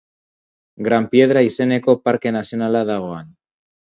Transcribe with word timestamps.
Gran 0.87 1.05
Piedra 1.11 1.43
izeneko 1.49 1.95
parke 2.07 2.33
nazionala 2.39 2.83
dago 2.93 3.15
han. 3.19 3.31